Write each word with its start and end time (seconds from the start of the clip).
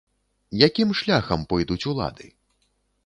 Якім 0.67 0.95
шляхам 1.01 1.45
пойдуць 1.53 1.81
улады? 1.93 2.27